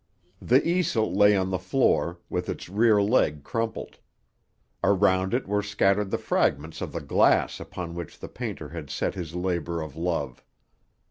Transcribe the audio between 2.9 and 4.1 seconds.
leg crumpled.